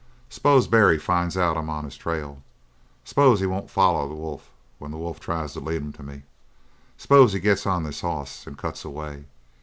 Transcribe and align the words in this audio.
S'pose 0.31 0.65
Barry 0.65 0.97
finds 0.97 1.37
out 1.37 1.55
I'm 1.57 1.69
on 1.69 1.85
his 1.85 1.95
trail; 1.95 2.41
s'pose 3.05 3.39
he 3.39 3.45
won't 3.45 3.69
foller 3.69 4.09
the 4.09 4.15
wolf 4.15 4.49
when 4.79 4.89
the 4.89 4.97
wolf 4.97 5.19
tries 5.19 5.53
to 5.53 5.59
lead 5.59 5.83
him 5.83 5.93
to 5.93 6.01
me. 6.01 6.23
S'pose 6.97 7.33
he 7.33 7.39
gets 7.39 7.67
on 7.67 7.83
this 7.83 8.01
hoss 8.01 8.47
and 8.47 8.57
cuts 8.57 8.83
away? 8.83 9.25